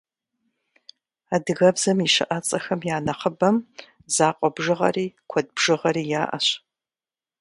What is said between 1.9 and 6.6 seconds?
и щыӏэцӏэхэм я нэхъыбэм закъуэ бжыгъэри, куэд бжыгъэри яӏэщ.